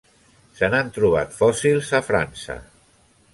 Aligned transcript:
Se 0.59 0.69
n'han 0.73 0.89
trobat 0.95 1.37
fòssils 1.41 1.93
a 1.99 2.01
França. 2.09 2.57